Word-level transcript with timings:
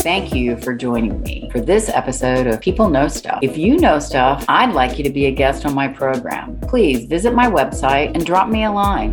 Thank 0.00 0.32
you 0.32 0.56
for 0.56 0.74
joining 0.74 1.20
me 1.20 1.50
for 1.52 1.60
this 1.60 1.90
episode 1.90 2.46
of 2.46 2.58
People 2.62 2.88
Know 2.88 3.08
Stuff. 3.08 3.40
If 3.42 3.58
you 3.58 3.76
know 3.76 3.98
stuff, 3.98 4.46
I'd 4.48 4.72
like 4.72 4.96
you 4.96 5.04
to 5.04 5.10
be 5.10 5.26
a 5.26 5.30
guest 5.30 5.66
on 5.66 5.74
my 5.74 5.88
program. 5.88 6.58
Please 6.60 7.04
visit 7.04 7.34
my 7.34 7.50
website 7.50 8.14
and 8.14 8.24
drop 8.24 8.48
me 8.48 8.64
a 8.64 8.72
line. 8.72 9.12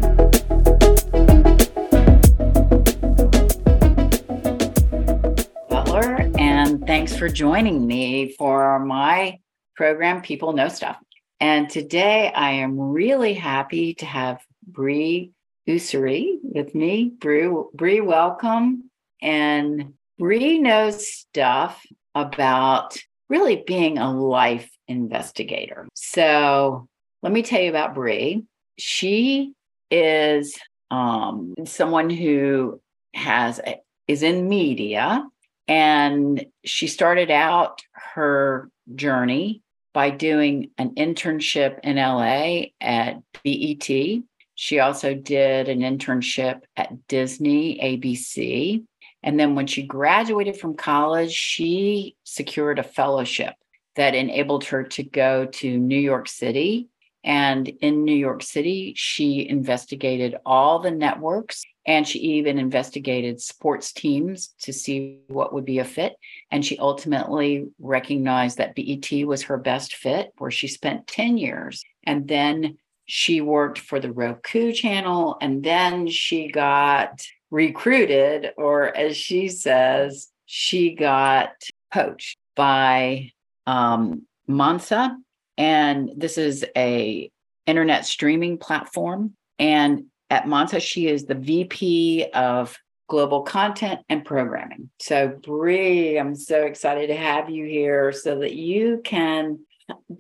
Butler, 5.68 6.32
and 6.40 6.88
thanks 6.88 7.18
for 7.18 7.28
joining 7.28 7.86
me 7.86 8.34
for 8.38 8.80
my 8.80 9.40
program, 9.76 10.22
People 10.22 10.54
Know 10.54 10.70
Stuff. 10.70 10.98
And 11.42 11.70
today 11.70 12.32
I 12.34 12.52
am 12.52 12.80
really 12.80 13.34
happy 13.34 13.96
to 13.96 14.06
have 14.06 14.40
Bree 14.66 15.34
Urssery 15.68 16.40
with 16.42 16.74
me. 16.76 17.12
Bree, 17.20 17.50
Bree, 17.74 18.02
welcome. 18.02 18.90
And 19.22 19.94
Bree 20.18 20.60
knows 20.60 21.08
stuff 21.08 21.86
about 22.16 22.98
really 23.30 23.64
being 23.66 23.98
a 23.98 24.12
life 24.12 24.70
investigator. 24.88 25.88
So 25.94 26.88
let 27.22 27.32
me 27.32 27.44
tell 27.44 27.62
you 27.62 27.70
about 27.70 27.96
Bree. 27.96 28.44
She 28.78 29.54
is 29.90 30.58
um, 30.90 31.54
someone 31.66 32.10
who 32.10 32.82
has 33.14 33.60
a, 33.60 33.80
is 34.08 34.24
in 34.24 34.50
media, 34.50 35.26
and 35.68 36.46
she 36.66 36.88
started 36.88 37.32
out 37.32 37.82
her 37.94 38.70
journey 38.96 39.62
by 39.94 40.10
doing 40.10 40.72
an 40.78 40.96
internship 40.96 41.80
in 41.84 41.98
LA 41.98 42.72
at 42.82 43.22
BET. 43.44 44.24
She 44.62 44.78
also 44.78 45.16
did 45.16 45.70
an 45.70 45.80
internship 45.80 46.62
at 46.78 47.08
Disney, 47.08 47.80
ABC. 47.80 48.84
And 49.24 49.40
then 49.40 49.56
when 49.56 49.66
she 49.66 49.82
graduated 49.82 50.56
from 50.56 50.76
college, 50.76 51.32
she 51.32 52.16
secured 52.26 52.78
a 52.78 52.84
fellowship 52.84 53.56
that 53.96 54.14
enabled 54.14 54.66
her 54.66 54.84
to 54.84 55.02
go 55.02 55.48
to 55.48 55.78
New 55.80 56.00
York 56.00 56.28
City. 56.30 56.90
And 57.24 57.68
in 57.68 58.04
New 58.04 58.16
York 58.16 58.44
City, 58.44 58.94
she 58.96 59.50
investigated 59.50 60.36
all 60.46 60.78
the 60.78 60.92
networks 60.92 61.64
and 61.88 62.08
she 62.08 62.20
even 62.20 62.60
investigated 62.60 63.42
sports 63.42 63.92
teams 63.92 64.54
to 64.62 64.74
see 64.74 65.22
what 65.28 65.56
would 65.56 65.66
be 65.66 65.80
a 65.80 65.84
fit. 65.84 66.14
And 66.52 66.64
she 66.64 66.78
ultimately 66.78 67.66
recognized 67.80 68.60
that 68.60 68.76
BET 68.76 69.26
was 69.26 69.42
her 69.42 69.58
best 69.58 69.96
fit, 69.96 70.34
where 70.38 70.52
she 70.52 70.68
spent 70.68 71.08
10 71.08 71.40
years. 71.40 71.84
And 72.04 72.28
then 72.28 72.78
she 73.14 73.42
worked 73.42 73.78
for 73.78 74.00
the 74.00 74.10
Roku 74.10 74.72
channel. 74.72 75.36
And 75.42 75.62
then 75.62 76.08
she 76.08 76.50
got 76.50 77.22
recruited, 77.50 78.54
or 78.56 78.96
as 78.96 79.18
she 79.18 79.50
says, 79.50 80.30
she 80.46 80.96
got 80.96 81.52
poached 81.94 82.38
by 82.56 83.34
um, 83.68 84.22
Mansa. 84.48 85.18
And 85.58 86.10
this 86.16 86.38
is 86.38 86.66
a 86.78 87.30
internet 87.66 88.06
streaming 88.06 88.58
platform. 88.58 89.34
And 89.60 90.06
at 90.30 90.48
Mansa, 90.48 90.80
she 90.80 91.08
is 91.10 91.26
the 91.26 91.36
VP 91.36 92.28
of 92.34 92.78
global 93.10 93.42
content 93.42 94.00
and 94.08 94.24
programming. 94.24 94.90
So, 95.02 95.28
Bree, 95.28 96.18
I'm 96.18 96.34
so 96.34 96.64
excited 96.64 97.08
to 97.08 97.18
have 97.18 97.50
you 97.50 97.66
here 97.66 98.14
so 98.14 98.40
that 98.40 98.54
you 98.54 99.02
can 99.04 99.60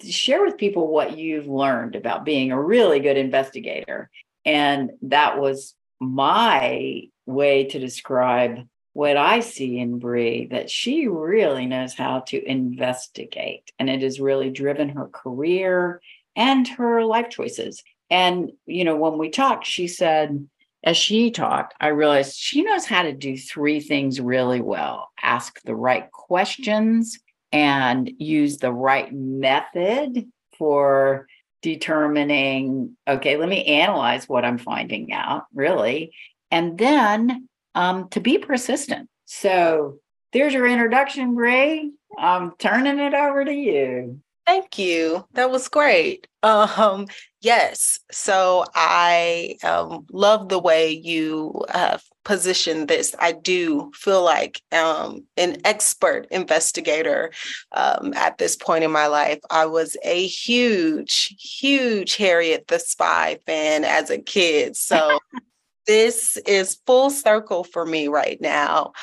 share 0.07 0.43
with 0.43 0.57
people 0.57 0.87
what 0.87 1.17
you've 1.17 1.47
learned 1.47 1.95
about 1.95 2.25
being 2.25 2.51
a 2.51 2.61
really 2.61 2.99
good 2.99 3.17
investigator. 3.17 4.09
And 4.45 4.91
that 5.03 5.39
was 5.39 5.75
my 5.99 7.03
way 7.25 7.65
to 7.65 7.79
describe 7.79 8.67
what 8.93 9.15
I 9.15 9.39
see 9.39 9.79
in 9.79 9.99
Bree 9.99 10.47
that 10.47 10.69
she 10.69 11.07
really 11.07 11.65
knows 11.65 11.93
how 11.93 12.21
to 12.27 12.43
investigate, 12.43 13.71
and 13.79 13.89
it 13.89 14.01
has 14.01 14.19
really 14.19 14.49
driven 14.49 14.89
her 14.89 15.07
career 15.07 16.01
and 16.35 16.67
her 16.67 17.03
life 17.05 17.29
choices. 17.29 17.83
And, 18.09 18.51
you 18.65 18.83
know, 18.83 18.97
when 18.97 19.17
we 19.17 19.29
talked, 19.29 19.65
she 19.65 19.87
said, 19.87 20.47
as 20.83 20.97
she 20.97 21.31
talked, 21.31 21.73
I 21.79 21.87
realized 21.89 22.37
she 22.37 22.63
knows 22.63 22.85
how 22.85 23.03
to 23.03 23.13
do 23.13 23.37
three 23.37 23.79
things 23.79 24.19
really 24.19 24.61
well 24.61 25.09
ask 25.21 25.61
the 25.61 25.75
right 25.75 26.11
questions 26.11 27.19
and 27.51 28.09
use 28.17 28.57
the 28.57 28.71
right 28.71 29.11
method 29.13 30.27
for 30.57 31.27
determining, 31.61 32.95
okay, 33.07 33.37
let 33.37 33.49
me 33.49 33.65
analyze 33.65 34.27
what 34.27 34.45
I'm 34.45 34.57
finding 34.57 35.13
out, 35.13 35.45
really. 35.53 36.13
And 36.49 36.77
then 36.77 37.47
um, 37.75 38.09
to 38.09 38.19
be 38.19 38.37
persistent. 38.37 39.09
So 39.25 39.99
there's 40.33 40.53
your 40.53 40.67
introduction, 40.67 41.35
Bree. 41.35 41.91
I'm 42.17 42.53
turning 42.57 42.99
it 42.99 43.13
over 43.13 43.45
to 43.45 43.53
you. 43.53 44.21
Thank 44.45 44.79
you. 44.79 45.25
That 45.33 45.51
was 45.51 45.69
great. 45.69 46.27
Um, 46.43 47.07
yes. 47.41 47.99
So 48.11 48.65
I 48.75 49.55
um, 49.63 50.05
love 50.11 50.49
the 50.49 50.59
way 50.59 50.91
you 50.91 51.63
have 51.69 52.03
positioned 52.23 52.87
this. 52.87 53.15
I 53.19 53.31
do 53.31 53.91
feel 53.93 54.23
like 54.23 54.61
um, 54.71 55.25
an 55.37 55.57
expert 55.65 56.27
investigator 56.31 57.31
um, 57.71 58.13
at 58.15 58.37
this 58.37 58.55
point 58.55 58.83
in 58.83 58.91
my 58.91 59.07
life. 59.07 59.39
I 59.49 59.65
was 59.65 59.97
a 60.03 60.27
huge, 60.27 61.35
huge 61.39 62.15
Harriet 62.17 62.67
the 62.67 62.79
Spy 62.79 63.39
fan 63.45 63.83
as 63.83 64.09
a 64.09 64.17
kid. 64.17 64.75
So 64.75 65.19
this 65.87 66.37
is 66.45 66.79
full 66.85 67.09
circle 67.09 67.63
for 67.63 67.85
me 67.85 68.07
right 68.07 68.39
now. 68.39 68.93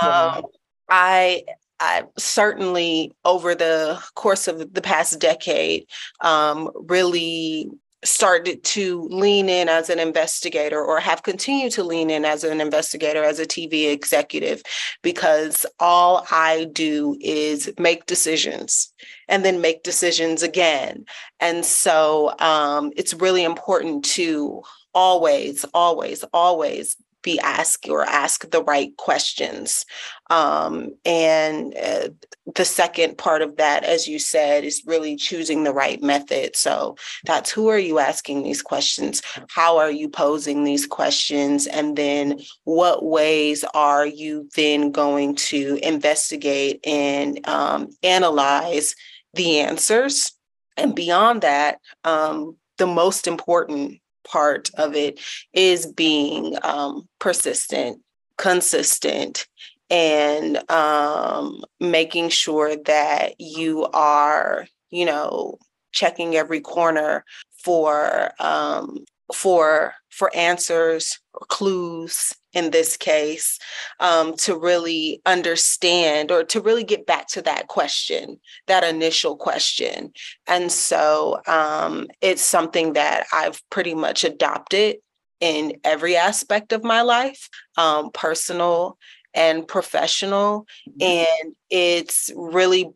Um, 0.00 0.44
I 0.88 1.44
I 1.80 2.04
certainly, 2.16 3.12
over 3.24 3.54
the 3.54 4.02
course 4.14 4.48
of 4.48 4.74
the 4.74 4.82
past 4.82 5.20
decade, 5.20 5.86
um, 6.20 6.70
really 6.74 7.70
started 8.04 8.62
to 8.62 9.02
lean 9.10 9.48
in 9.48 9.68
as 9.68 9.90
an 9.90 9.98
investigator 9.98 10.82
or 10.82 11.00
have 11.00 11.22
continued 11.24 11.72
to 11.72 11.82
lean 11.82 12.10
in 12.10 12.24
as 12.24 12.44
an 12.44 12.60
investigator 12.60 13.24
as 13.24 13.40
a 13.40 13.46
TV 13.46 13.90
executive 13.90 14.62
because 15.02 15.66
all 15.80 16.24
I 16.30 16.68
do 16.72 17.16
is 17.20 17.72
make 17.78 18.06
decisions 18.06 18.92
and 19.28 19.44
then 19.44 19.60
make 19.60 19.82
decisions 19.82 20.42
again. 20.42 21.04
And 21.40 21.64
so 21.64 22.34
um, 22.38 22.92
it's 22.96 23.14
really 23.14 23.44
important 23.44 24.04
to 24.06 24.62
always, 24.94 25.64
always, 25.74 26.24
always 26.32 26.96
be 27.28 27.38
asked 27.40 27.86
or 27.90 28.04
ask 28.04 28.50
the 28.50 28.62
right 28.62 28.96
questions. 28.96 29.84
Um, 30.30 30.94
and 31.04 31.74
uh, 31.76 32.08
the 32.54 32.64
second 32.64 33.18
part 33.18 33.42
of 33.42 33.56
that, 33.56 33.84
as 33.84 34.08
you 34.08 34.18
said, 34.18 34.64
is 34.64 34.82
really 34.86 35.14
choosing 35.14 35.62
the 35.62 35.74
right 35.74 36.00
method. 36.02 36.56
So 36.56 36.96
that's 37.26 37.50
who 37.50 37.68
are 37.68 37.78
you 37.78 37.98
asking 37.98 38.44
these 38.44 38.62
questions? 38.62 39.20
How 39.50 39.76
are 39.76 39.90
you 39.90 40.08
posing 40.08 40.64
these 40.64 40.86
questions? 40.86 41.66
And 41.66 41.96
then 41.96 42.40
what 42.64 43.04
ways 43.04 43.62
are 43.74 44.06
you 44.06 44.48
then 44.56 44.90
going 44.90 45.34
to 45.50 45.78
investigate 45.82 46.80
and 46.86 47.46
um, 47.46 47.90
analyze 48.02 48.94
the 49.34 49.60
answers? 49.60 50.32
And 50.78 50.94
beyond 50.94 51.42
that, 51.42 51.80
um, 52.04 52.56
the 52.78 52.86
most 52.86 53.26
important 53.26 54.00
part 54.30 54.70
of 54.76 54.94
it 54.94 55.20
is 55.52 55.86
being 55.86 56.56
um, 56.62 57.08
persistent, 57.18 58.00
consistent, 58.36 59.46
and 59.90 60.70
um, 60.70 61.62
making 61.80 62.28
sure 62.28 62.76
that 62.84 63.34
you 63.38 63.86
are, 63.92 64.66
you 64.90 65.04
know, 65.04 65.58
checking 65.92 66.36
every 66.36 66.60
corner 66.60 67.24
for 67.62 68.30
um, 68.38 69.04
for 69.34 69.94
for 70.10 70.34
answers 70.34 71.18
or 71.34 71.46
clues 71.48 72.32
in 72.52 72.70
this 72.70 72.96
case 72.96 73.58
um, 74.00 74.34
to 74.36 74.56
really 74.56 75.20
understand 75.26 76.30
or 76.30 76.42
to 76.44 76.60
really 76.60 76.84
get 76.84 77.06
back 77.06 77.28
to 77.28 77.42
that 77.42 77.68
question 77.68 78.38
that 78.66 78.84
initial 78.84 79.36
question 79.36 80.12
and 80.46 80.72
so 80.72 81.40
um, 81.46 82.08
it's 82.20 82.42
something 82.42 82.94
that 82.94 83.26
i've 83.32 83.60
pretty 83.70 83.94
much 83.94 84.24
adopted 84.24 84.96
in 85.40 85.74
every 85.84 86.16
aspect 86.16 86.72
of 86.72 86.82
my 86.82 87.02
life 87.02 87.48
um, 87.76 88.10
personal 88.12 88.98
and 89.34 89.68
professional 89.68 90.66
mm-hmm. 90.88 91.26
and 91.38 91.54
it's 91.70 92.30
really 92.34 92.90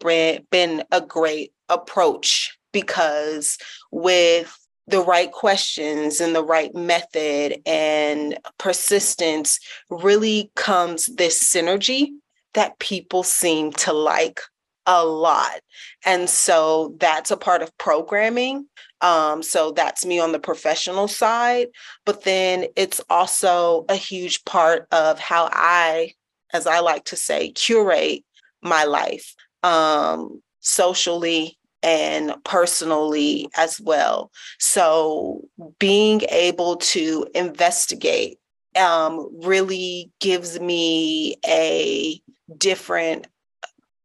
been 0.50 0.82
a 0.90 1.00
great 1.00 1.52
approach 1.68 2.58
because 2.72 3.58
with 3.90 4.58
the 4.92 5.00
right 5.00 5.32
questions 5.32 6.20
and 6.20 6.36
the 6.36 6.44
right 6.44 6.74
method 6.74 7.60
and 7.64 8.38
persistence 8.58 9.58
really 9.88 10.52
comes 10.54 11.06
this 11.16 11.42
synergy 11.42 12.08
that 12.52 12.78
people 12.78 13.22
seem 13.22 13.72
to 13.72 13.92
like 13.92 14.40
a 14.84 15.04
lot. 15.04 15.60
And 16.04 16.28
so 16.28 16.94
that's 16.98 17.30
a 17.30 17.38
part 17.38 17.62
of 17.62 17.76
programming. 17.78 18.66
Um, 19.00 19.42
so 19.42 19.72
that's 19.72 20.04
me 20.04 20.20
on 20.20 20.32
the 20.32 20.38
professional 20.38 21.08
side. 21.08 21.68
But 22.04 22.24
then 22.24 22.66
it's 22.76 23.00
also 23.08 23.86
a 23.88 23.96
huge 23.96 24.44
part 24.44 24.86
of 24.92 25.18
how 25.18 25.48
I, 25.50 26.12
as 26.52 26.66
I 26.66 26.80
like 26.80 27.04
to 27.06 27.16
say, 27.16 27.50
curate 27.52 28.24
my 28.60 28.84
life 28.84 29.34
um, 29.62 30.42
socially 30.60 31.56
and 31.82 32.34
personally 32.44 33.48
as 33.56 33.80
well. 33.80 34.30
So 34.58 35.42
being 35.78 36.22
able 36.30 36.76
to 36.76 37.26
investigate 37.34 38.38
um, 38.76 39.28
really 39.44 40.10
gives 40.20 40.60
me 40.60 41.36
a 41.46 42.20
different 42.56 43.26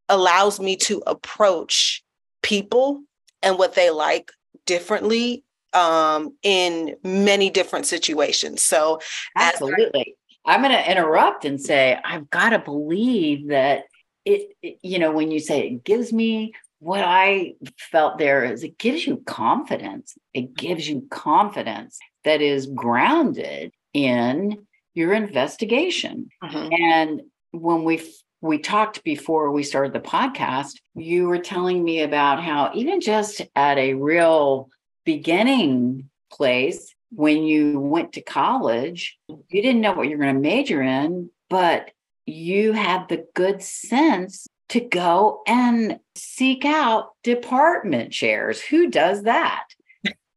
allows 0.09 0.59
me 0.59 0.75
to 0.77 1.03
approach 1.05 2.03
people 2.41 3.01
and 3.43 3.57
what 3.57 3.75
they 3.75 3.89
like 3.89 4.31
differently 4.65 5.43
um, 5.73 6.33
in 6.43 6.95
many 7.03 7.49
different 7.49 7.85
situations. 7.85 8.63
So, 8.63 8.99
absolutely. 9.35 10.15
I'm 10.45 10.61
going 10.61 10.71
to 10.71 10.91
interrupt 10.91 11.43
and 11.43 11.59
say, 11.59 11.99
I've 12.05 12.29
got 12.29 12.51
to 12.51 12.59
believe 12.59 13.49
that 13.49 13.83
it, 14.23 14.55
it, 14.61 14.79
you 14.81 14.97
know, 14.97 15.11
when 15.11 15.29
you 15.29 15.39
say 15.39 15.67
it 15.67 15.83
gives 15.83 16.13
me 16.13 16.53
what 16.79 17.01
I 17.01 17.55
felt 17.77 18.17
there 18.17 18.43
is 18.43 18.63
it 18.63 18.77
gives 18.77 19.05
you 19.05 19.17
confidence. 19.25 20.17
It 20.33 20.53
gives 20.53 20.87
you 20.87 21.07
confidence 21.09 21.97
that 22.23 22.41
is 22.41 22.67
grounded 22.67 23.73
in 23.93 24.67
your 24.93 25.13
investigation. 25.13 26.29
Mm-hmm. 26.43 26.73
And 26.73 27.21
when 27.51 27.83
we 27.83 28.01
we 28.41 28.59
talked 28.59 29.03
before 29.03 29.51
we 29.51 29.63
started 29.63 29.93
the 29.93 29.99
podcast, 29.99 30.73
you 30.93 31.27
were 31.27 31.39
telling 31.39 31.83
me 31.83 32.01
about 32.01 32.43
how 32.43 32.71
even 32.75 33.01
just 33.01 33.41
at 33.55 33.77
a 33.79 33.95
real 33.95 34.69
beginning 35.05 36.09
place, 36.31 36.93
when 37.11 37.43
you 37.43 37.79
went 37.79 38.13
to 38.13 38.21
college, 38.21 39.17
you 39.27 39.61
didn't 39.61 39.81
know 39.81 39.93
what 39.93 40.07
you're 40.07 40.19
going 40.19 40.35
to 40.35 40.41
major 40.41 40.81
in, 40.81 41.31
but 41.49 41.91
you 42.25 42.73
had 42.73 43.07
the 43.07 43.25
good 43.33 43.63
sense 43.63 44.45
to 44.69 44.81
go 44.81 45.41
and 45.47 45.99
seek 46.15 46.65
out 46.65 47.11
department 47.23 48.11
chairs. 48.11 48.61
Who 48.61 48.89
does 48.89 49.23
that? 49.23 49.63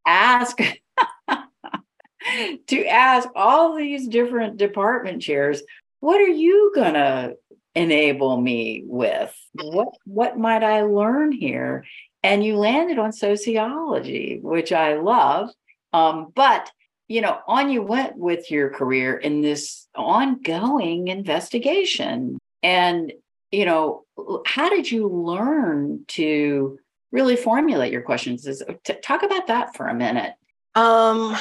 ask 0.05 0.57
to 2.67 2.85
ask 2.85 3.29
all 3.35 3.75
these 3.75 4.07
different 4.07 4.57
department 4.57 5.21
chairs, 5.21 5.61
what 5.99 6.19
are 6.19 6.27
you 6.27 6.71
going 6.73 6.93
to 6.93 7.35
enable 7.75 8.39
me 8.39 8.83
with? 8.85 9.33
What 9.53 9.89
what 10.05 10.37
might 10.37 10.63
I 10.63 10.81
learn 10.81 11.31
here? 11.31 11.85
And 12.23 12.43
you 12.43 12.57
landed 12.57 12.99
on 12.99 13.11
sociology, 13.11 14.39
which 14.41 14.71
I 14.71 14.95
love. 14.95 15.49
Um, 15.93 16.31
but 16.35 16.71
you 17.07 17.21
know, 17.21 17.39
on 17.47 17.69
you 17.69 17.81
went 17.81 18.15
with 18.15 18.49
your 18.49 18.69
career 18.69 19.17
in 19.17 19.41
this 19.41 19.87
ongoing 19.95 21.09
investigation. 21.09 22.37
And, 22.63 23.11
you 23.51 23.65
know, 23.65 24.03
how 24.45 24.69
did 24.69 24.89
you 24.89 25.07
learn 25.07 26.03
to 26.09 26.79
really 27.11 27.35
formulate 27.35 27.91
your 27.91 28.01
questions? 28.01 28.47
Is 28.47 28.63
Talk 29.03 29.23
about 29.23 29.47
that 29.47 29.75
for 29.75 29.87
a 29.87 29.93
minute. 29.93 30.33
Um, 30.75 31.35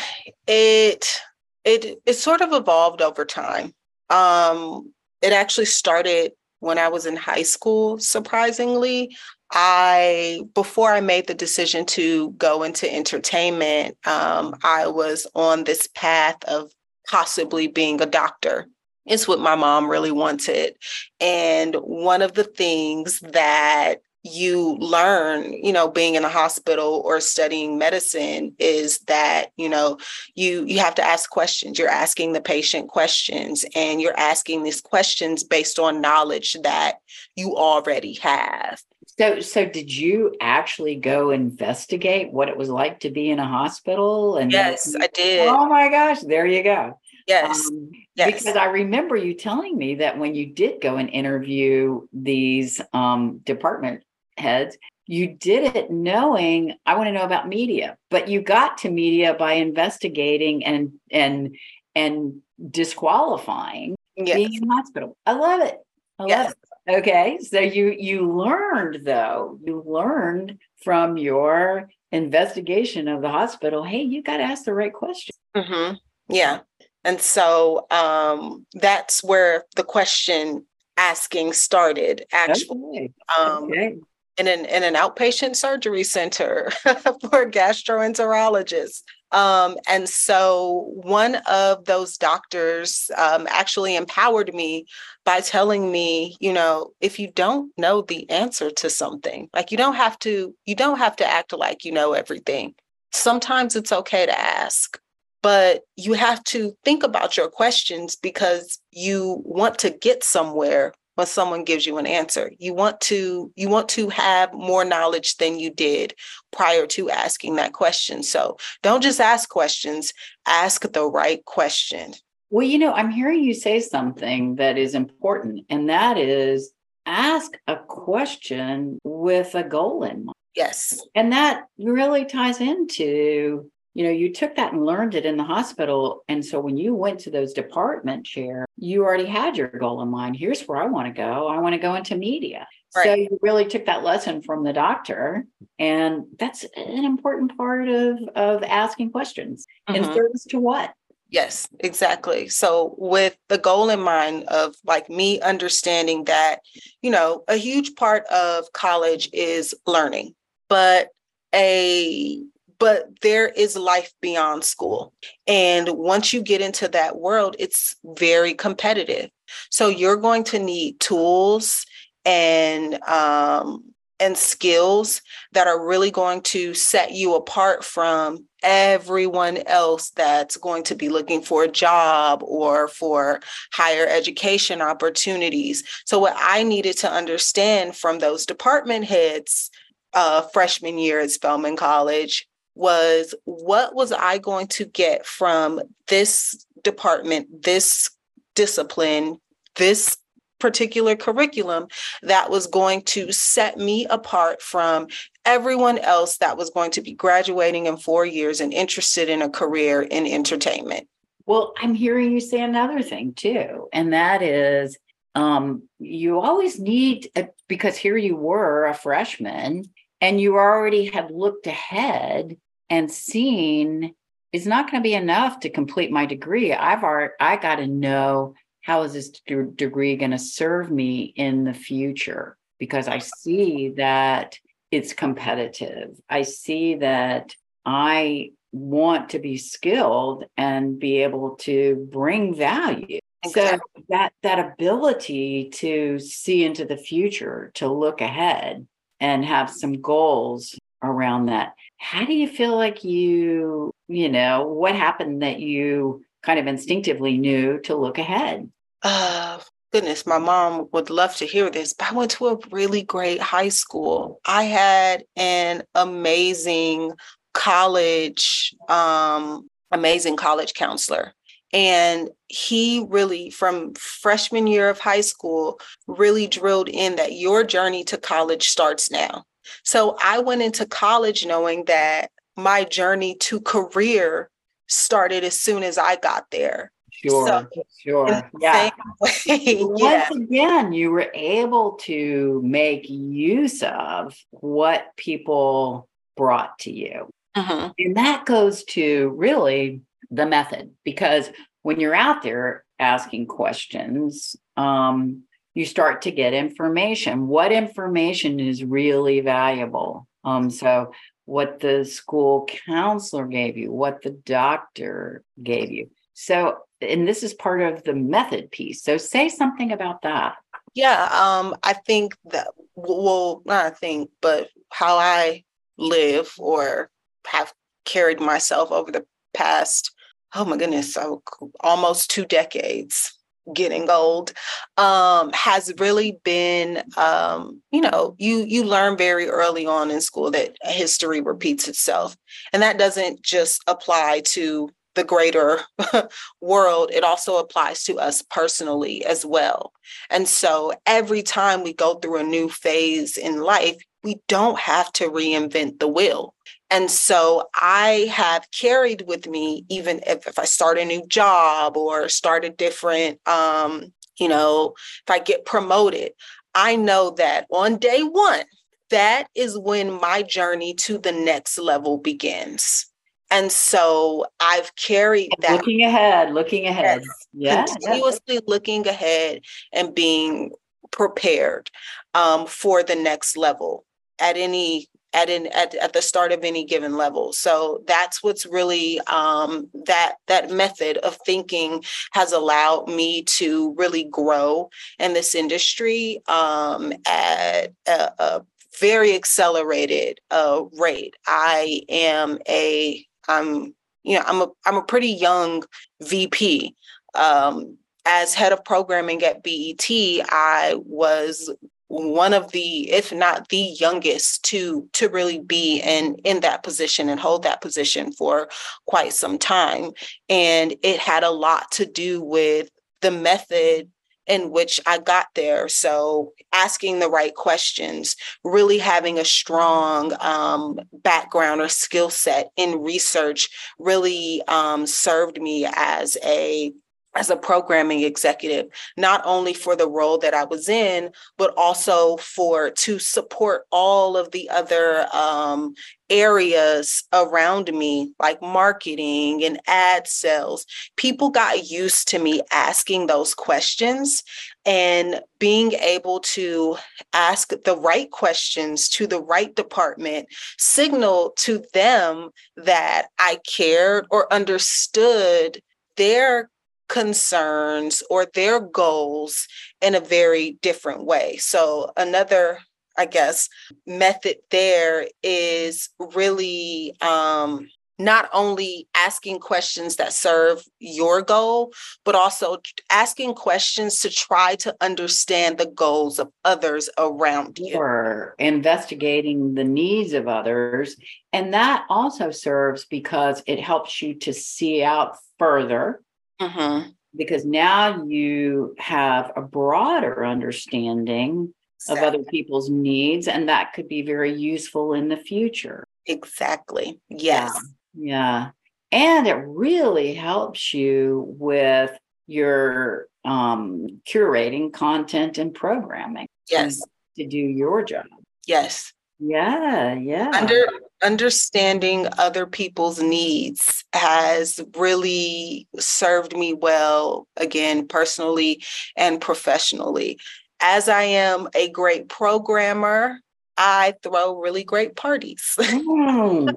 it 0.46 1.20
it 1.64 2.00
it 2.04 2.14
sort 2.14 2.40
of 2.40 2.52
evolved 2.52 3.02
over 3.02 3.24
time. 3.24 3.72
Um, 4.08 4.92
it 5.22 5.32
actually 5.32 5.66
started 5.66 6.32
when 6.60 6.78
I 6.78 6.88
was 6.88 7.06
in 7.06 7.16
high 7.16 7.42
school, 7.42 7.98
surprisingly. 7.98 9.16
I, 9.52 10.42
before 10.54 10.92
I 10.92 11.00
made 11.00 11.26
the 11.26 11.34
decision 11.34 11.84
to 11.86 12.30
go 12.32 12.62
into 12.62 12.92
entertainment, 12.92 13.96
um, 14.06 14.56
I 14.62 14.86
was 14.86 15.26
on 15.34 15.64
this 15.64 15.88
path 15.94 16.36
of 16.44 16.70
possibly 17.08 17.66
being 17.66 18.00
a 18.00 18.06
doctor. 18.06 18.68
It's 19.10 19.26
what 19.26 19.40
my 19.40 19.56
mom 19.56 19.90
really 19.90 20.12
wanted. 20.12 20.76
And 21.20 21.74
one 21.74 22.22
of 22.22 22.34
the 22.34 22.44
things 22.44 23.20
that 23.20 23.96
you 24.22 24.76
learn 24.76 25.52
you 25.52 25.72
know 25.72 25.88
being 25.88 26.14
in 26.14 26.24
a 26.24 26.28
hospital 26.28 27.00
or 27.06 27.20
studying 27.20 27.78
medicine 27.78 28.54
is 28.58 28.98
that 29.00 29.46
you 29.56 29.66
know 29.66 29.96
you 30.34 30.64
you 30.66 30.78
have 30.78 30.94
to 30.94 31.02
ask 31.02 31.30
questions. 31.30 31.78
You're 31.78 31.88
asking 31.88 32.32
the 32.32 32.40
patient 32.40 32.88
questions 32.88 33.64
and 33.74 34.00
you're 34.00 34.18
asking 34.18 34.62
these 34.62 34.80
questions 34.80 35.42
based 35.42 35.78
on 35.78 36.00
knowledge 36.00 36.54
that 36.62 36.98
you 37.34 37.56
already 37.56 38.14
have. 38.14 38.82
So 39.18 39.40
so 39.40 39.64
did 39.64 39.94
you 39.94 40.36
actually 40.40 40.96
go 40.96 41.30
investigate 41.30 42.30
what 42.30 42.48
it 42.48 42.56
was 42.56 42.68
like 42.68 43.00
to 43.00 43.10
be 43.10 43.30
in 43.30 43.38
a 43.38 43.46
hospital 43.46 44.36
and 44.36 44.52
yes 44.52 44.94
i 45.00 45.08
did. 45.14 45.48
Oh 45.48 45.66
my 45.66 45.88
gosh 45.88 46.20
there 46.20 46.46
you 46.46 46.62
go 46.62 46.98
Yes. 47.26 47.68
Um, 47.68 47.90
yes. 48.14 48.42
Because 48.42 48.56
I 48.56 48.66
remember 48.66 49.16
you 49.16 49.34
telling 49.34 49.76
me 49.76 49.96
that 49.96 50.18
when 50.18 50.34
you 50.34 50.46
did 50.46 50.80
go 50.80 50.96
and 50.96 51.08
interview 51.08 52.06
these 52.12 52.80
um, 52.92 53.38
department 53.38 54.02
heads, 54.36 54.76
you 55.06 55.26
did 55.28 55.76
it 55.76 55.90
knowing 55.90 56.74
I 56.86 56.94
want 56.94 57.08
to 57.08 57.12
know 57.12 57.24
about 57.24 57.48
media, 57.48 57.96
but 58.10 58.28
you 58.28 58.42
got 58.42 58.78
to 58.78 58.90
media 58.90 59.34
by 59.34 59.54
investigating 59.54 60.64
and 60.64 60.92
and 61.10 61.56
and 61.94 62.40
disqualifying 62.70 63.96
yes. 64.16 64.36
being 64.36 64.54
in 64.54 64.68
hospital. 64.68 65.16
I 65.26 65.32
love 65.32 65.62
it. 65.62 65.78
I 66.18 66.26
yes. 66.26 66.44
love 66.46 66.54
it. 66.54 66.98
Okay. 66.98 67.38
So 67.40 67.58
you 67.58 67.94
you 67.98 68.32
learned 68.32 69.04
though, 69.04 69.58
you 69.64 69.82
learned 69.84 70.58
from 70.82 71.16
your 71.16 71.90
investigation 72.12 73.08
of 73.08 73.22
the 73.22 73.28
hospital, 73.28 73.84
hey, 73.84 74.02
you 74.02 74.22
got 74.22 74.38
to 74.38 74.42
ask 74.42 74.64
the 74.64 74.74
right 74.74 74.92
question. 74.92 75.34
Mm-hmm. 75.56 75.94
Yeah. 76.28 76.60
And 77.04 77.20
so 77.20 77.86
um, 77.90 78.66
that's 78.74 79.24
where 79.24 79.64
the 79.76 79.84
question 79.84 80.66
asking 80.96 81.54
started 81.54 82.24
actually. 82.32 82.98
Okay. 82.98 83.12
Um, 83.38 83.64
okay 83.64 83.96
in 84.40 84.48
an 84.48 84.64
in 84.64 84.82
an 84.82 84.94
outpatient 84.94 85.54
surgery 85.54 86.02
center 86.02 86.70
for 86.82 87.50
gastroenterologists. 87.50 89.02
Um, 89.32 89.76
and 89.88 90.08
so 90.08 90.90
one 90.94 91.36
of 91.48 91.84
those 91.84 92.16
doctors 92.16 93.10
um, 93.16 93.46
actually 93.50 93.94
empowered 93.94 94.52
me 94.52 94.86
by 95.24 95.40
telling 95.40 95.92
me, 95.92 96.36
you 96.40 96.52
know, 96.52 96.92
if 97.00 97.18
you 97.20 97.30
don't 97.30 97.70
know 97.78 98.02
the 98.02 98.28
answer 98.28 98.70
to 98.70 98.90
something, 98.90 99.48
like 99.54 99.70
you 99.70 99.76
don't 99.76 99.94
have 99.94 100.18
to, 100.20 100.54
you 100.64 100.74
don't 100.74 100.98
have 100.98 101.14
to 101.16 101.26
act 101.26 101.52
like 101.52 101.84
you 101.84 101.92
know 101.92 102.12
everything. 102.12 102.74
Sometimes 103.12 103.76
it's 103.76 103.92
okay 103.92 104.26
to 104.26 104.36
ask, 104.36 104.98
but 105.42 105.82
you 105.96 106.12
have 106.14 106.42
to 106.44 106.76
think 106.84 107.02
about 107.02 107.36
your 107.36 107.48
questions 107.48 108.16
because 108.16 108.80
you 108.90 109.42
want 109.44 109.78
to 109.80 109.90
get 109.90 110.22
somewhere 110.22 110.92
when 111.14 111.26
someone 111.26 111.64
gives 111.64 111.86
you 111.86 111.98
an 111.98 112.06
answer. 112.06 112.52
You 112.58 112.74
want 112.74 113.00
to 113.02 113.52
you 113.56 113.68
want 113.68 113.88
to 113.90 114.08
have 114.08 114.52
more 114.52 114.84
knowledge 114.84 115.36
than 115.36 115.58
you 115.58 115.70
did 115.70 116.14
prior 116.50 116.86
to 116.88 117.10
asking 117.10 117.56
that 117.56 117.72
question. 117.72 118.22
So 118.22 118.56
don't 118.82 119.02
just 119.02 119.20
ask 119.20 119.48
questions, 119.48 120.12
ask 120.46 120.90
the 120.90 121.06
right 121.06 121.44
question. 121.44 122.14
Well, 122.50 122.66
you 122.66 122.78
know, 122.78 122.92
I'm 122.92 123.10
hearing 123.10 123.44
you 123.44 123.54
say 123.54 123.80
something 123.80 124.56
that 124.56 124.76
is 124.76 124.94
important, 124.94 125.66
and 125.70 125.88
that 125.88 126.18
is 126.18 126.72
ask 127.06 127.52
a 127.66 127.76
question 127.76 128.98
with 129.04 129.54
a 129.54 129.62
goal 129.62 130.02
in 130.02 130.24
mind. 130.24 130.34
Yes. 130.56 131.00
And 131.14 131.32
that 131.32 131.66
really 131.78 132.24
ties 132.24 132.60
into 132.60 133.70
you 133.94 134.04
know, 134.04 134.10
you 134.10 134.32
took 134.32 134.56
that 134.56 134.72
and 134.72 134.84
learned 134.84 135.14
it 135.14 135.26
in 135.26 135.36
the 135.36 135.44
hospital. 135.44 136.24
And 136.28 136.44
so 136.44 136.60
when 136.60 136.76
you 136.76 136.94
went 136.94 137.20
to 137.20 137.30
those 137.30 137.52
department 137.52 138.24
chair, 138.24 138.66
you 138.76 139.02
already 139.04 139.26
had 139.26 139.56
your 139.56 139.68
goal 139.68 140.00
in 140.02 140.08
mind. 140.08 140.36
Here's 140.36 140.62
where 140.62 140.78
I 140.78 140.86
want 140.86 141.08
to 141.08 141.12
go. 141.12 141.48
I 141.48 141.58
want 141.58 141.74
to 141.74 141.80
go 141.80 141.94
into 141.94 142.16
media. 142.16 142.66
Right. 142.94 143.04
So 143.04 143.14
you 143.14 143.38
really 143.42 143.66
took 143.66 143.86
that 143.86 144.02
lesson 144.02 144.42
from 144.42 144.64
the 144.64 144.72
doctor. 144.72 145.46
And 145.78 146.24
that's 146.38 146.64
an 146.76 147.04
important 147.04 147.56
part 147.56 147.88
of, 147.88 148.18
of 148.34 148.62
asking 148.62 149.10
questions 149.10 149.66
mm-hmm. 149.88 150.02
in 150.02 150.14
service 150.14 150.44
to 150.50 150.60
what? 150.60 150.92
Yes, 151.28 151.68
exactly. 151.78 152.48
So 152.48 152.94
with 152.98 153.36
the 153.48 153.58
goal 153.58 153.88
in 153.90 154.00
mind 154.00 154.44
of 154.44 154.74
like 154.84 155.08
me 155.08 155.40
understanding 155.40 156.24
that, 156.24 156.60
you 157.02 157.10
know, 157.10 157.44
a 157.46 157.56
huge 157.56 157.94
part 157.94 158.26
of 158.26 158.72
college 158.72 159.30
is 159.32 159.72
learning, 159.86 160.34
but 160.68 161.10
a 161.54 162.42
but 162.80 163.20
there 163.20 163.46
is 163.46 163.76
life 163.76 164.12
beyond 164.20 164.64
school. 164.64 165.12
And 165.46 165.88
once 165.90 166.32
you 166.32 166.42
get 166.42 166.62
into 166.62 166.88
that 166.88 167.18
world, 167.20 167.54
it's 167.58 167.94
very 168.04 168.54
competitive. 168.54 169.30
So 169.70 169.88
you're 169.88 170.16
going 170.16 170.44
to 170.44 170.58
need 170.58 170.98
tools 170.98 171.84
and 172.24 173.00
um, 173.04 173.84
and 174.18 174.36
skills 174.36 175.22
that 175.52 175.66
are 175.66 175.84
really 175.84 176.10
going 176.10 176.42
to 176.42 176.74
set 176.74 177.12
you 177.12 177.34
apart 177.34 177.84
from 177.84 178.46
everyone 178.62 179.58
else 179.66 180.10
that's 180.10 180.58
going 180.58 180.82
to 180.84 180.94
be 180.94 181.08
looking 181.08 181.40
for 181.40 181.64
a 181.64 181.70
job 181.70 182.42
or 182.44 182.86
for 182.88 183.40
higher 183.72 184.06
education 184.06 184.82
opportunities. 184.82 185.82
So, 186.04 186.18
what 186.18 186.34
I 186.36 186.62
needed 186.62 186.98
to 186.98 187.10
understand 187.10 187.96
from 187.96 188.18
those 188.18 188.46
department 188.46 189.06
heads 189.06 189.70
uh, 190.12 190.42
freshman 190.52 190.98
year 190.98 191.20
at 191.20 191.30
Spelman 191.30 191.76
College 191.76 192.46
was 192.74 193.34
what 193.44 193.94
was 193.94 194.12
I 194.12 194.38
going 194.38 194.68
to 194.68 194.84
get 194.84 195.26
from 195.26 195.80
this 196.08 196.66
department, 196.82 197.62
this 197.62 198.10
discipline, 198.54 199.38
this 199.76 200.16
particular 200.58 201.16
curriculum 201.16 201.88
that 202.22 202.50
was 202.50 202.66
going 202.66 203.02
to 203.02 203.32
set 203.32 203.78
me 203.78 204.06
apart 204.06 204.60
from 204.62 205.08
everyone 205.44 205.98
else 205.98 206.36
that 206.38 206.56
was 206.56 206.70
going 206.70 206.90
to 206.92 207.00
be 207.00 207.12
graduating 207.12 207.86
in 207.86 207.96
four 207.96 208.26
years 208.26 208.60
and 208.60 208.72
interested 208.72 209.28
in 209.28 209.42
a 209.42 209.48
career 209.48 210.02
in 210.02 210.26
entertainment. 210.26 211.08
Well, 211.46 211.72
I'm 211.78 211.94
hearing 211.94 212.30
you 212.32 212.40
say 212.40 212.60
another 212.60 213.02
thing 213.02 213.32
too, 213.32 213.88
and 213.92 214.12
that 214.12 214.42
is 214.42 214.96
um, 215.34 215.88
you 215.98 216.40
always 216.40 216.78
need, 216.78 217.30
a, 217.34 217.48
because 217.66 217.96
here 217.96 218.16
you 218.16 218.36
were 218.36 218.84
a 218.84 218.94
freshman 218.94 219.84
and 220.20 220.40
you 220.40 220.56
already 220.56 221.06
had 221.06 221.30
looked 221.30 221.66
ahead 221.66 222.56
and 222.88 223.10
seen 223.10 224.14
it's 224.52 224.66
not 224.66 224.90
going 224.90 225.00
to 225.02 225.08
be 225.08 225.14
enough 225.14 225.60
to 225.60 225.70
complete 225.70 226.10
my 226.10 226.26
degree. 226.26 226.72
I've 226.72 227.04
already, 227.04 227.32
I 227.38 227.56
got 227.56 227.76
to 227.76 227.86
know 227.86 228.54
how 228.82 229.02
is 229.02 229.12
this 229.12 229.30
degree 229.30 230.16
going 230.16 230.32
to 230.32 230.38
serve 230.38 230.90
me 230.90 231.32
in 231.36 231.64
the 231.64 231.74
future? 231.74 232.56
Because 232.78 233.06
I 233.06 233.18
see 233.18 233.90
that 233.96 234.58
it's 234.90 235.12
competitive. 235.12 236.18
I 236.28 236.42
see 236.42 236.96
that 236.96 237.54
I 237.84 238.50
want 238.72 239.30
to 239.30 239.38
be 239.38 239.56
skilled 239.56 240.44
and 240.56 240.98
be 240.98 241.22
able 241.22 241.56
to 241.60 242.08
bring 242.10 242.54
value. 242.54 243.20
Exactly. 243.44 243.78
So 243.96 244.04
that 244.08 244.32
that 244.42 244.58
ability 244.58 245.70
to 245.74 246.18
see 246.18 246.64
into 246.64 246.84
the 246.84 246.96
future, 246.96 247.70
to 247.74 247.88
look 247.88 248.20
ahead 248.20 248.86
and 249.20 249.44
have 249.44 249.70
some 249.70 250.00
goals 250.00 250.78
around 251.02 251.46
that. 251.46 251.74
How 251.98 252.24
do 252.24 252.32
you 252.32 252.48
feel 252.48 252.76
like 252.76 253.04
you, 253.04 253.92
you 254.08 254.28
know, 254.28 254.66
what 254.66 254.94
happened 254.94 255.42
that 255.42 255.60
you 255.60 256.24
kind 256.42 256.58
of 256.58 256.66
instinctively 256.66 257.38
knew 257.38 257.78
to 257.80 257.96
look 257.96 258.18
ahead? 258.18 258.70
Uh, 259.02 259.58
goodness, 259.92 260.26
my 260.26 260.38
mom 260.38 260.88
would 260.92 261.10
love 261.10 261.36
to 261.36 261.46
hear 261.46 261.70
this, 261.70 261.92
but 261.92 262.10
I 262.10 262.14
went 262.14 262.30
to 262.32 262.48
a 262.48 262.58
really 262.70 263.02
great 263.02 263.40
high 263.40 263.68
school. 263.68 264.40
I 264.46 264.64
had 264.64 265.24
an 265.36 265.82
amazing 265.94 267.12
college, 267.52 268.74
um, 268.88 269.68
amazing 269.90 270.36
college 270.36 270.74
counselor. 270.74 271.32
And 271.72 272.30
he 272.48 273.06
really, 273.08 273.50
from 273.50 273.94
freshman 273.94 274.66
year 274.66 274.88
of 274.88 274.98
high 274.98 275.20
school, 275.20 275.80
really 276.06 276.46
drilled 276.46 276.88
in 276.88 277.16
that 277.16 277.32
your 277.32 277.62
journey 277.62 278.04
to 278.04 278.18
college 278.18 278.68
starts 278.68 279.10
now. 279.10 279.44
So 279.84 280.16
I 280.22 280.40
went 280.40 280.62
into 280.62 280.86
college 280.86 281.46
knowing 281.46 281.84
that 281.84 282.30
my 282.56 282.84
journey 282.84 283.36
to 283.36 283.60
career 283.60 284.50
started 284.88 285.44
as 285.44 285.58
soon 285.58 285.82
as 285.82 285.96
I 285.96 286.16
got 286.16 286.46
there. 286.50 286.90
Sure, 287.12 287.46
so, 287.46 287.68
sure. 287.98 288.50
Yeah. 288.60 288.90
yeah. 289.46 289.80
Once 289.82 290.30
again, 290.30 290.92
you 290.92 291.10
were 291.10 291.30
able 291.34 291.92
to 292.02 292.60
make 292.64 293.08
use 293.08 293.82
of 293.82 294.36
what 294.50 295.08
people 295.16 296.08
brought 296.36 296.78
to 296.80 296.92
you. 296.92 297.28
Uh-huh. 297.54 297.92
And 297.98 298.16
that 298.16 298.46
goes 298.46 298.84
to 298.84 299.28
really 299.36 300.00
the 300.30 300.46
method 300.46 300.92
because 301.04 301.50
when 301.82 302.00
you're 302.00 302.14
out 302.14 302.42
there 302.42 302.84
asking 302.98 303.46
questions, 303.46 304.56
um, 304.76 305.44
you 305.74 305.84
start 305.84 306.22
to 306.22 306.30
get 306.30 306.52
information. 306.52 307.48
What 307.48 307.72
information 307.72 308.60
is 308.60 308.84
really 308.84 309.40
valuable? 309.40 310.26
Um, 310.44 310.70
so, 310.70 311.12
what 311.44 311.80
the 311.80 312.04
school 312.04 312.68
counselor 312.86 313.46
gave 313.46 313.76
you, 313.76 313.90
what 313.90 314.22
the 314.22 314.30
doctor 314.30 315.42
gave 315.62 315.90
you. 315.90 316.10
So, 316.34 316.78
and 317.00 317.26
this 317.26 317.42
is 317.42 317.54
part 317.54 317.82
of 317.82 318.04
the 318.04 318.14
method 318.14 318.70
piece. 318.70 319.02
So, 319.02 319.16
say 319.16 319.48
something 319.48 319.92
about 319.92 320.22
that. 320.22 320.56
Yeah, 320.94 321.28
um, 321.32 321.76
I 321.82 321.92
think 321.92 322.36
that, 322.46 322.68
well, 322.96 323.62
not 323.64 323.86
I 323.86 323.90
think, 323.90 324.30
but 324.40 324.68
how 324.90 325.18
I 325.18 325.64
live 325.96 326.52
or 326.58 327.10
have 327.46 327.72
carried 328.04 328.40
myself 328.40 328.90
over 328.90 329.12
the 329.12 329.24
past, 329.54 330.12
oh 330.54 330.64
my 330.64 330.76
goodness, 330.76 331.14
so 331.14 331.42
almost 331.80 332.30
two 332.30 332.44
decades 332.44 333.32
getting 333.74 334.10
old 334.10 334.52
um, 334.96 335.50
has 335.52 335.92
really 335.98 336.38
been 336.44 337.02
um, 337.16 337.80
you 337.90 338.00
know 338.00 338.34
you 338.38 338.64
you 338.64 338.84
learn 338.84 339.16
very 339.16 339.48
early 339.48 339.86
on 339.86 340.10
in 340.10 340.20
school 340.20 340.50
that 340.50 340.76
history 340.82 341.40
repeats 341.40 341.88
itself 341.88 342.36
and 342.72 342.82
that 342.82 342.98
doesn't 342.98 343.42
just 343.42 343.82
apply 343.86 344.42
to 344.44 344.90
the 345.14 345.24
greater 345.24 345.80
world 346.60 347.10
it 347.12 347.24
also 347.24 347.58
applies 347.58 348.04
to 348.04 348.18
us 348.18 348.42
personally 348.42 349.24
as 349.24 349.44
well 349.44 349.92
and 350.30 350.48
so 350.48 350.92
every 351.06 351.42
time 351.42 351.82
we 351.82 351.92
go 351.92 352.14
through 352.14 352.38
a 352.38 352.44
new 352.44 352.68
phase 352.68 353.36
in 353.36 353.60
life 353.60 353.96
we 354.22 354.36
don't 354.48 354.78
have 354.78 355.12
to 355.12 355.28
reinvent 355.28 355.98
the 355.98 356.08
wheel 356.08 356.54
and 356.90 357.10
so 357.10 357.68
I 357.74 358.30
have 358.32 358.68
carried 358.72 359.22
with 359.26 359.46
me, 359.46 359.84
even 359.88 360.20
if, 360.26 360.46
if 360.48 360.58
I 360.58 360.64
start 360.64 360.98
a 360.98 361.04
new 361.04 361.24
job 361.28 361.96
or 361.96 362.28
start 362.28 362.64
a 362.64 362.70
different, 362.70 363.40
um, 363.48 364.12
you 364.38 364.48
know, 364.48 364.94
if 364.96 365.30
I 365.30 365.38
get 365.38 365.64
promoted, 365.64 366.32
I 366.74 366.96
know 366.96 367.30
that 367.30 367.66
on 367.70 367.98
day 367.98 368.22
one, 368.22 368.64
that 369.10 369.48
is 369.54 369.78
when 369.78 370.20
my 370.20 370.42
journey 370.42 370.94
to 370.94 371.18
the 371.18 371.32
next 371.32 371.78
level 371.78 372.18
begins. 372.18 373.06
And 373.52 373.70
so 373.70 374.46
I've 374.60 374.94
carried 374.96 375.50
that. 375.60 375.78
Looking 375.78 376.02
ahead, 376.02 376.52
looking 376.52 376.86
ahead. 376.86 377.22
Yeah. 377.52 377.84
Continuously 377.84 378.54
yeah. 378.54 378.60
looking 378.66 379.06
ahead 379.06 379.62
and 379.92 380.14
being 380.14 380.72
prepared 381.10 381.90
um, 382.34 382.66
for 382.66 383.02
the 383.02 383.16
next 383.16 383.56
level 383.56 384.04
at 384.40 384.56
any 384.56 385.08
at 385.32 385.48
an 385.48 385.66
at, 385.68 385.94
at 385.96 386.12
the 386.12 386.22
start 386.22 386.52
of 386.52 386.64
any 386.64 386.84
given 386.84 387.16
level. 387.16 387.52
So 387.52 388.02
that's 388.06 388.42
what's 388.42 388.66
really 388.66 389.20
um, 389.22 389.88
that 390.06 390.36
that 390.46 390.70
method 390.70 391.18
of 391.18 391.38
thinking 391.46 392.02
has 392.32 392.52
allowed 392.52 393.08
me 393.08 393.42
to 393.42 393.94
really 393.96 394.24
grow 394.24 394.90
in 395.18 395.32
this 395.34 395.54
industry 395.54 396.40
um, 396.48 397.12
at 397.26 397.92
a, 398.06 398.32
a, 398.38 398.62
very 398.98 399.34
accelerated 399.34 400.40
uh, 400.50 400.82
rate. 400.98 401.34
I 401.46 402.02
am 402.10 402.58
a 402.68 403.24
i'm 403.48 403.94
you 404.24 404.36
know 404.36 404.44
i'm 404.46 404.60
a 404.60 404.68
i'm 404.84 404.96
a 404.96 405.02
pretty 405.02 405.28
young 405.28 405.82
vp 406.20 406.94
um, 407.34 407.96
as 408.26 408.54
head 408.54 408.72
of 408.72 408.84
programming 408.84 409.42
at 409.42 409.62
BET, 409.62 410.06
I 410.08 410.96
was 411.04 411.70
one 412.10 412.52
of 412.52 412.72
the 412.72 413.08
if 413.10 413.32
not 413.32 413.68
the 413.68 413.94
youngest 414.00 414.64
to 414.64 415.08
to 415.12 415.28
really 415.28 415.60
be 415.60 416.00
in 416.00 416.34
in 416.44 416.58
that 416.60 416.82
position 416.82 417.28
and 417.28 417.38
hold 417.38 417.62
that 417.62 417.80
position 417.80 418.32
for 418.32 418.68
quite 419.06 419.32
some 419.32 419.56
time 419.56 420.10
and 420.48 420.96
it 421.02 421.20
had 421.20 421.44
a 421.44 421.50
lot 421.50 421.88
to 421.92 422.04
do 422.04 422.42
with 422.42 422.90
the 423.20 423.30
method 423.30 424.10
in 424.48 424.72
which 424.72 424.98
I 425.06 425.18
got 425.18 425.46
there. 425.54 425.88
So, 425.88 426.52
asking 426.72 427.20
the 427.20 427.30
right 427.30 427.54
questions, 427.54 428.34
really 428.64 428.98
having 428.98 429.38
a 429.38 429.44
strong 429.44 430.32
um, 430.40 430.98
background 431.12 431.80
or 431.80 431.88
skill 431.88 432.30
set 432.30 432.70
in 432.76 433.00
research 433.00 433.68
really 434.00 434.62
um, 434.66 435.06
served 435.06 435.62
me 435.62 435.86
as 435.94 436.36
a 436.44 436.92
as 437.36 437.50
a 437.50 437.56
programming 437.56 438.22
executive, 438.22 438.86
not 439.16 439.40
only 439.44 439.72
for 439.72 439.94
the 439.94 440.08
role 440.08 440.38
that 440.38 440.54
I 440.54 440.64
was 440.64 440.88
in, 440.88 441.30
but 441.56 441.72
also 441.76 442.36
for 442.38 442.90
to 442.90 443.18
support 443.18 443.86
all 443.92 444.36
of 444.36 444.50
the 444.50 444.68
other 444.68 445.26
um, 445.32 445.94
areas 446.28 447.24
around 447.32 447.92
me, 447.92 448.32
like 448.40 448.60
marketing 448.62 449.62
and 449.64 449.80
ad 449.86 450.26
sales. 450.26 450.86
People 451.16 451.50
got 451.50 451.90
used 451.90 452.28
to 452.28 452.38
me 452.38 452.62
asking 452.72 453.26
those 453.26 453.54
questions 453.54 454.42
and 454.84 455.40
being 455.58 455.92
able 455.92 456.40
to 456.40 456.96
ask 457.32 457.70
the 457.84 457.96
right 457.96 458.30
questions 458.30 459.08
to 459.08 459.26
the 459.26 459.40
right 459.40 459.74
department, 459.74 460.48
signal 460.78 461.52
to 461.58 461.82
them 461.92 462.50
that 462.76 463.26
I 463.38 463.58
cared 463.66 464.26
or 464.30 464.52
understood 464.52 465.80
their 466.16 466.70
concerns 467.10 468.22
or 468.30 468.46
their 468.54 468.80
goals 468.80 469.66
in 470.00 470.14
a 470.14 470.20
very 470.20 470.78
different 470.80 471.26
way. 471.26 471.58
So, 471.58 472.10
another 472.16 472.78
I 473.18 473.26
guess, 473.26 473.68
method 474.06 474.56
there 474.70 475.26
is 475.42 476.08
really 476.18 477.14
um, 477.20 477.86
not 478.18 478.48
only 478.52 479.08
asking 479.14 479.58
questions 479.58 480.16
that 480.16 480.32
serve 480.32 480.82
your 480.98 481.42
goal, 481.42 481.92
but 482.24 482.34
also 482.34 482.78
asking 483.10 483.54
questions 483.54 484.20
to 484.20 484.30
try 484.30 484.74
to 484.76 484.94
understand 485.00 485.78
the 485.78 485.86
goals 485.86 486.38
of 486.38 486.48
others 486.64 487.10
around 487.18 487.78
you. 487.78 487.96
Or 487.96 488.54
investigating 488.58 489.74
the 489.74 489.84
needs 489.84 490.32
of 490.34 490.48
others. 490.48 491.16
And 491.52 491.74
that 491.74 492.04
also 492.08 492.50
serves 492.50 493.06
because 493.06 493.62
it 493.66 493.80
helps 493.80 494.22
you 494.22 494.34
to 494.40 494.52
see 494.52 495.02
out 495.02 495.36
further. 495.58 496.22
Mm-hmm. 496.60 497.10
Because 497.36 497.64
now 497.64 498.24
you 498.24 498.94
have 498.98 499.52
a 499.56 499.62
broader 499.62 500.44
understanding 500.44 501.72
exactly. 501.96 502.26
of 502.26 502.34
other 502.34 502.44
people's 502.44 502.90
needs, 502.90 503.46
and 503.48 503.68
that 503.68 503.92
could 503.92 504.08
be 504.08 504.22
very 504.22 504.52
useful 504.52 505.14
in 505.14 505.28
the 505.28 505.36
future. 505.36 506.04
Exactly. 506.26 507.20
Yes. 507.28 507.72
Yeah. 507.74 507.80
Yeah. 508.14 508.70
And 509.12 509.46
it 509.46 509.56
really 509.66 510.34
helps 510.34 510.94
you 510.94 511.44
with 511.58 512.16
your 512.46 513.26
um, 513.44 514.20
curating 514.28 514.92
content 514.92 515.58
and 515.58 515.74
programming. 515.74 516.46
Yes. 516.70 517.00
To 517.36 517.46
do 517.46 517.58
your 517.58 518.04
job. 518.04 518.26
Yes. 518.66 519.12
Yeah. 519.40 520.14
Yeah. 520.14 520.50
Under 520.54 520.86
understanding 521.22 522.26
other 522.38 522.66
people's 522.66 523.20
needs 523.20 524.04
has 524.12 524.80
really 524.96 525.86
served 525.98 526.56
me 526.56 526.72
well, 526.72 527.46
again, 527.56 528.06
personally 528.06 528.82
and 529.16 529.40
professionally. 529.40 530.38
As 530.80 531.08
I 531.08 531.22
am 531.22 531.68
a 531.74 531.88
great 531.90 532.28
programmer, 532.28 533.40
I 533.76 534.14
throw 534.22 534.58
really 534.58 534.84
great 534.84 535.16
parties. 535.16 535.74
mm. 535.78 536.74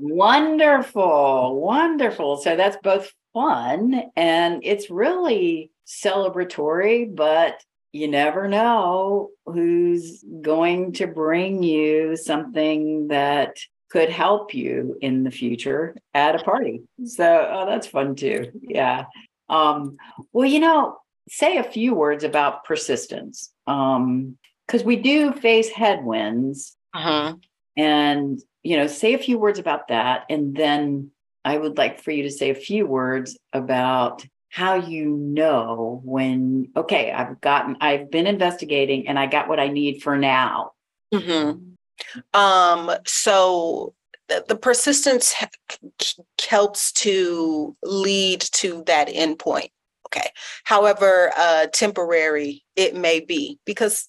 wonderful, 0.00 1.60
wonderful. 1.60 2.36
So 2.38 2.56
that's 2.56 2.76
both 2.82 3.12
fun 3.32 4.02
and 4.16 4.60
it's 4.64 4.90
really 4.90 5.70
celebratory, 5.86 7.14
but 7.14 7.62
you 7.92 8.08
never 8.08 8.48
know 8.48 9.30
who's 9.46 10.24
going 10.42 10.92
to 10.94 11.06
bring 11.06 11.62
you 11.62 12.16
something 12.16 13.08
that 13.08 13.56
could 13.90 14.10
help 14.10 14.52
you 14.54 14.98
in 15.00 15.24
the 15.24 15.30
future 15.30 15.96
at 16.12 16.34
a 16.34 16.38
party. 16.38 16.82
So 17.04 17.48
oh, 17.50 17.66
that's 17.66 17.86
fun 17.86 18.14
too. 18.14 18.50
Yeah. 18.60 19.06
Um, 19.48 19.96
well, 20.32 20.46
you 20.46 20.60
know, 20.60 20.98
say 21.30 21.56
a 21.56 21.64
few 21.64 21.94
words 21.94 22.24
about 22.24 22.64
persistence. 22.64 23.50
Um, 23.66 24.36
because 24.68 24.84
we 24.84 24.96
do 24.96 25.32
face 25.32 25.70
headwinds. 25.70 26.76
Uh-huh. 26.94 27.34
And, 27.76 28.40
you 28.62 28.76
know, 28.76 28.86
say 28.86 29.14
a 29.14 29.18
few 29.18 29.38
words 29.38 29.58
about 29.58 29.88
that. 29.88 30.26
And 30.28 30.54
then 30.54 31.10
I 31.44 31.56
would 31.56 31.78
like 31.78 32.02
for 32.02 32.10
you 32.10 32.24
to 32.24 32.30
say 32.30 32.50
a 32.50 32.54
few 32.54 32.86
words 32.86 33.36
about 33.52 34.24
how 34.48 34.74
you 34.74 35.10
know 35.10 36.00
when, 36.04 36.70
okay, 36.76 37.12
I've 37.12 37.40
gotten, 37.40 37.76
I've 37.80 38.10
been 38.10 38.26
investigating 38.26 39.08
and 39.08 39.18
I 39.18 39.26
got 39.26 39.48
what 39.48 39.60
I 39.60 39.68
need 39.68 40.02
for 40.02 40.16
now. 40.16 40.72
Mm-hmm. 41.12 42.38
Um, 42.38 42.90
so 43.06 43.94
the, 44.28 44.44
the 44.48 44.56
persistence 44.56 45.34
helps 46.40 46.92
to 46.92 47.76
lead 47.82 48.40
to 48.40 48.84
that 48.86 49.08
endpoint. 49.08 49.70
Okay. 50.06 50.30
However, 50.64 51.32
uh, 51.36 51.66
temporary 51.72 52.64
it 52.76 52.96
may 52.96 53.20
be 53.20 53.58
because 53.66 54.08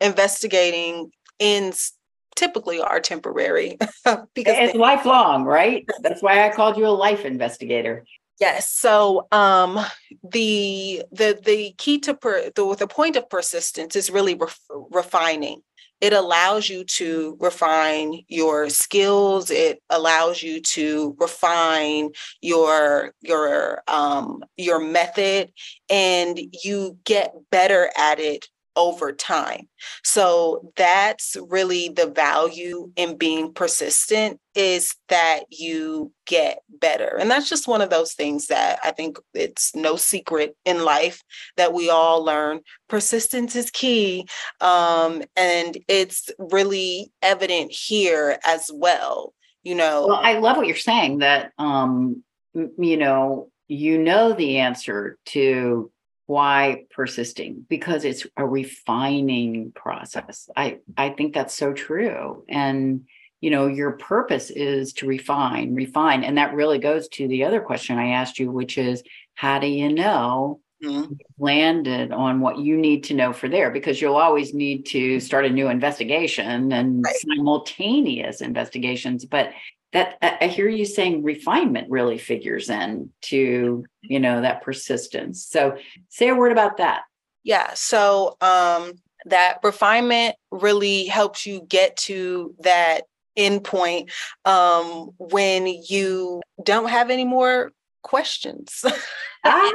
investigating 0.00 1.10
ends 1.40 1.94
typically 2.36 2.80
are 2.80 3.00
temporary 3.00 3.78
because 4.34 4.56
it's 4.58 4.72
they- 4.72 4.78
lifelong, 4.78 5.44
right? 5.44 5.86
That's 6.02 6.22
why 6.22 6.46
I 6.46 6.54
called 6.54 6.76
you 6.76 6.86
a 6.86 6.88
life 6.88 7.24
investigator. 7.24 8.04
Yes. 8.40 8.72
So 8.72 9.26
um, 9.32 9.80
the 10.22 11.02
the 11.10 11.38
the 11.44 11.72
key 11.76 11.98
to 12.00 12.14
per, 12.14 12.50
the 12.54 12.76
the 12.78 12.86
point 12.86 13.16
of 13.16 13.28
persistence 13.28 13.96
is 13.96 14.10
really 14.10 14.34
ref, 14.34 14.58
refining. 14.90 15.62
It 16.00 16.12
allows 16.12 16.68
you 16.68 16.84
to 16.84 17.36
refine 17.40 18.20
your 18.28 18.68
skills. 18.70 19.50
It 19.50 19.82
allows 19.90 20.40
you 20.44 20.60
to 20.62 21.16
refine 21.18 22.10
your 22.40 23.12
your 23.20 23.82
um, 23.88 24.44
your 24.56 24.78
method, 24.78 25.52
and 25.90 26.38
you 26.62 26.96
get 27.04 27.34
better 27.50 27.90
at 27.98 28.20
it 28.20 28.46
over 28.78 29.12
time. 29.12 29.68
So 30.04 30.72
that's 30.76 31.36
really 31.48 31.88
the 31.88 32.06
value 32.06 32.92
in 32.94 33.18
being 33.18 33.52
persistent 33.52 34.40
is 34.54 34.94
that 35.08 35.40
you 35.50 36.12
get 36.26 36.60
better. 36.68 37.16
And 37.18 37.28
that's 37.30 37.48
just 37.48 37.66
one 37.66 37.82
of 37.82 37.90
those 37.90 38.12
things 38.14 38.46
that 38.46 38.78
I 38.84 38.92
think 38.92 39.18
it's 39.34 39.74
no 39.74 39.96
secret 39.96 40.56
in 40.64 40.84
life 40.84 41.20
that 41.56 41.74
we 41.74 41.90
all 41.90 42.24
learn. 42.24 42.60
Persistence 42.88 43.56
is 43.56 43.70
key. 43.70 44.28
Um, 44.60 45.22
and 45.36 45.76
it's 45.88 46.30
really 46.38 47.10
evident 47.20 47.72
here 47.72 48.38
as 48.44 48.70
well. 48.72 49.34
You 49.64 49.74
know, 49.74 50.06
well, 50.06 50.20
I 50.22 50.38
love 50.38 50.56
what 50.56 50.68
you're 50.68 50.76
saying 50.76 51.18
that, 51.18 51.52
um, 51.58 52.22
you 52.54 52.96
know, 52.96 53.50
you 53.66 53.98
know 53.98 54.32
the 54.32 54.58
answer 54.58 55.18
to 55.26 55.90
why 56.28 56.84
persisting? 56.90 57.64
Because 57.70 58.04
it's 58.04 58.26
a 58.36 58.46
refining 58.46 59.72
process. 59.72 60.48
I 60.54 60.78
i 60.96 61.08
think 61.08 61.32
that's 61.32 61.54
so 61.54 61.72
true. 61.72 62.44
And 62.48 63.06
you 63.40 63.50
know 63.50 63.66
your 63.66 63.92
purpose 63.92 64.50
is 64.50 64.92
to 64.94 65.06
refine 65.06 65.74
refine. 65.74 66.24
And 66.24 66.36
that 66.36 66.52
really 66.52 66.78
goes 66.78 67.08
to 67.08 67.26
the 67.28 67.44
other 67.44 67.60
question 67.60 67.98
i 67.98 68.10
asked 68.10 68.38
you 68.38 68.50
which 68.50 68.76
is 68.76 69.02
how 69.34 69.58
do 69.58 69.68
you 69.68 69.92
know 69.92 70.60
mm-hmm. 70.84 71.14
landed 71.38 72.12
on 72.12 72.40
what 72.40 72.58
you 72.58 72.76
need 72.76 73.04
to 73.04 73.14
know 73.14 73.32
for 73.32 73.48
there? 73.48 73.70
Because 73.70 74.00
you'll 74.00 74.16
always 74.16 74.52
need 74.52 74.84
to 74.86 75.20
start 75.20 75.46
a 75.46 75.50
new 75.50 75.68
investigation 75.68 76.72
and 76.72 77.04
right. 77.04 77.14
simultaneous 77.16 78.42
investigations. 78.42 79.24
But 79.24 79.52
that 79.92 80.18
I 80.20 80.48
hear 80.48 80.68
you 80.68 80.84
saying 80.84 81.22
refinement 81.22 81.90
really 81.90 82.18
figures 82.18 82.68
in 82.68 83.10
to 83.22 83.84
you 84.02 84.20
know 84.20 84.42
that 84.42 84.62
persistence. 84.62 85.46
So 85.46 85.76
say 86.08 86.28
a 86.28 86.34
word 86.34 86.52
about 86.52 86.76
that. 86.76 87.02
Yeah. 87.42 87.70
So 87.74 88.36
um, 88.40 88.92
that 89.26 89.58
refinement 89.62 90.36
really 90.50 91.06
helps 91.06 91.46
you 91.46 91.62
get 91.66 91.96
to 91.96 92.54
that 92.60 93.02
endpoint 93.38 94.10
um, 94.44 95.10
when 95.18 95.66
you 95.66 96.42
don't 96.62 96.90
have 96.90 97.08
any 97.10 97.24
more 97.24 97.72
questions. 98.02 98.84
ah, 99.44 99.70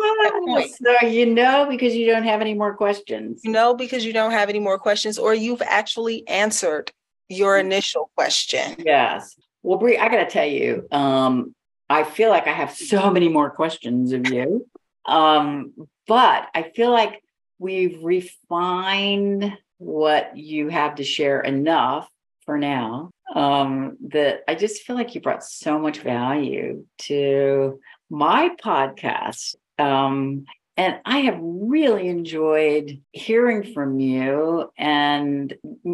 so 0.67 1.07
you 1.07 1.25
know 1.25 1.65
because 1.69 1.95
you 1.95 2.05
don't 2.05 2.23
have 2.23 2.41
any 2.41 2.53
more 2.53 2.75
questions. 2.75 3.41
You 3.43 3.51
know 3.51 3.73
because 3.73 4.05
you 4.05 4.13
don't 4.13 4.31
have 4.31 4.49
any 4.49 4.59
more 4.59 4.77
questions, 4.77 5.17
or 5.17 5.33
you've 5.33 5.61
actually 5.63 6.27
answered 6.27 6.91
your 7.29 7.57
mm. 7.57 7.61
initial 7.61 8.11
question. 8.15 8.75
Yes. 8.85 9.35
Well, 9.63 9.79
Bree, 9.79 9.97
I 9.97 10.09
got 10.09 10.17
to 10.17 10.29
tell 10.29 10.45
you, 10.45 10.87
um, 10.91 11.55
I 11.89 12.03
feel 12.03 12.29
like 12.29 12.47
I 12.47 12.53
have 12.53 12.73
so 12.73 13.09
many 13.09 13.29
more 13.29 13.49
questions 13.49 14.11
of 14.11 14.31
you, 14.31 14.67
um, 15.05 15.73
but 16.05 16.47
I 16.53 16.71
feel 16.75 16.91
like 16.91 17.23
we've 17.59 18.03
refined 18.03 19.57
what 19.77 20.37
you 20.37 20.69
have 20.69 20.95
to 20.95 21.03
share 21.03 21.41
enough 21.41 22.09
for 22.45 22.57
now 22.57 23.09
um, 23.33 23.97
that 24.09 24.41
I 24.47 24.55
just 24.55 24.83
feel 24.83 24.95
like 24.95 25.15
you 25.15 25.21
brought 25.21 25.43
so 25.43 25.79
much 25.79 25.99
value 25.99 26.85
to 26.99 27.79
my 28.09 28.51
podcast. 28.61 29.55
Um, 29.79 30.45
and 30.75 30.99
I 31.05 31.19
have 31.19 31.37
really 31.41 32.07
enjoyed 32.07 33.01
hearing 33.11 33.73
from 33.73 33.99
you 33.99 34.71
and 34.77 35.53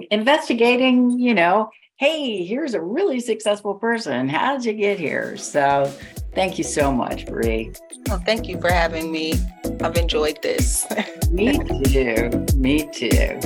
investigating, 0.09 1.19
you 1.19 1.33
know, 1.33 1.69
hey, 1.99 2.45
here's 2.45 2.75
a 2.75 2.81
really 2.81 3.19
successful 3.19 3.75
person. 3.75 4.29
How 4.29 4.55
did 4.55 4.63
you 4.63 4.71
get 4.71 4.97
here? 4.97 5.35
So 5.35 5.93
thank 6.33 6.57
you 6.57 6.63
so 6.63 6.93
much, 6.93 7.25
Bree. 7.25 7.73
Well, 8.07 8.23
thank 8.25 8.47
you 8.47 8.59
for 8.61 8.71
having 8.71 9.11
me. 9.11 9.33
I've 9.81 9.97
enjoyed 9.97 10.41
this. 10.41 10.87
Me 11.29 11.59
too. 11.83 12.45
Me 12.55 12.89
too. 12.93 13.37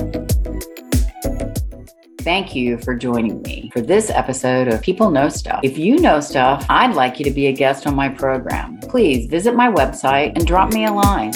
Thank 2.20 2.54
you 2.54 2.78
for 2.78 2.94
joining 2.94 3.42
me 3.42 3.70
for 3.72 3.80
this 3.80 4.08
episode 4.08 4.68
of 4.68 4.80
People 4.80 5.10
Know 5.10 5.28
Stuff. 5.28 5.58
If 5.64 5.76
you 5.76 5.98
know 5.98 6.20
stuff, 6.20 6.64
I'd 6.70 6.94
like 6.94 7.18
you 7.18 7.24
to 7.24 7.32
be 7.32 7.48
a 7.48 7.52
guest 7.52 7.88
on 7.88 7.96
my 7.96 8.08
program. 8.08 8.78
Please 8.78 9.26
visit 9.26 9.56
my 9.56 9.68
website 9.68 10.36
and 10.36 10.46
drop 10.46 10.72
me 10.72 10.86
a 10.86 10.92
line. 10.92 11.32